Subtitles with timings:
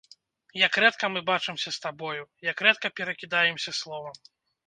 [0.67, 4.15] Як рэдка мы бачымся з табою, як рэдка перакідаемся словам!